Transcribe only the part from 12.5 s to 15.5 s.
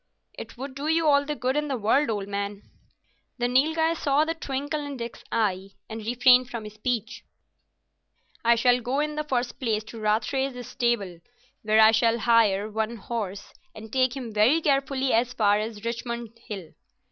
one horse, and take him very carefully as